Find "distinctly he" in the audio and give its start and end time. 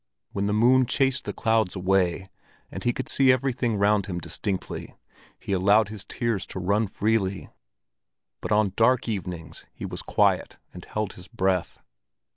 4.17-5.51